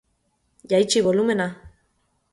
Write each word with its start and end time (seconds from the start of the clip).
Jaitsi 0.71 1.05
bolumena. 1.09 1.47